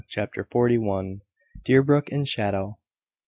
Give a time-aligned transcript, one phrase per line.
[0.07, 1.21] CHAPTER FORTY ONE.
[1.63, 2.79] DEERBROOK IN SHADOW.